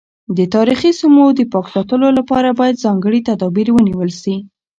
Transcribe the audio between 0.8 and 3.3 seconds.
سیمو د پاک ساتلو لپاره باید ځانګړي